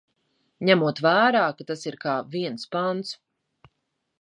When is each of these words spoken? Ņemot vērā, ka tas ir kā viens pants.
Ņemot 0.69 1.01
vērā, 1.07 1.43
ka 1.59 1.67
tas 1.73 1.85
ir 1.91 1.99
kā 2.07 2.15
viens 2.37 2.67
pants. 2.77 3.13